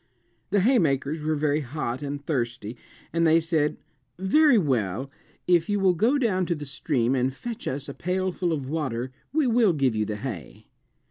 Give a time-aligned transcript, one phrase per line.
[0.49, 2.75] The haymakers were very hot and thirsty
[3.13, 3.77] and they said,
[4.17, 5.11] "Very well;
[5.45, 9.11] if you will go down to the stream and fetch us a pailful of water
[9.31, 10.65] we will give you the hay."